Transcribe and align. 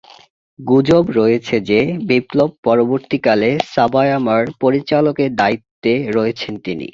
গুজব 0.59 1.05
রয়েছে 1.15 1.55
যে, 1.69 1.79
বিপ্লব 2.09 2.49
পরবর্তীকালে 2.63 3.49
সাভামা’র 3.73 4.45
পরিচালকের 4.59 5.31
দায়িত্বে 5.35 5.91
রয়েছেন 6.15 6.53
তিনি। 6.57 6.87